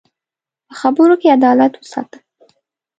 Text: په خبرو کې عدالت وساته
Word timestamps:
په 0.67 0.73
خبرو 0.79 1.15
کې 1.21 1.33
عدالت 1.37 1.73
وساته 1.77 2.17